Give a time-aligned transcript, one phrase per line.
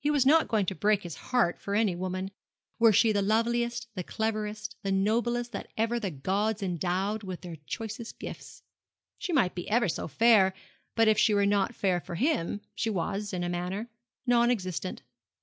[0.00, 2.30] He was not going to break his heart for any woman,
[2.78, 7.56] were she the loveliest, the cleverest, the noblest that ever the gods endowed with their
[7.66, 8.62] choicest gifts.
[9.18, 10.54] She might be ever so fair,
[10.94, 13.90] but if she were not fair for him she was, in a manner,
[14.26, 15.02] non existent.